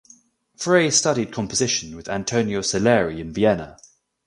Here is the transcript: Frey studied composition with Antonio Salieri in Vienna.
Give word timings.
Frey 0.57 0.89
studied 0.89 1.31
composition 1.31 1.95
with 1.95 2.09
Antonio 2.09 2.61
Salieri 2.63 3.21
in 3.21 3.31
Vienna. 3.31 3.77